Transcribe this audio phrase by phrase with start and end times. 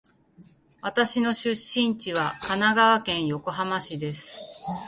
[0.81, 4.41] 私の出身地は神奈川県横浜市です。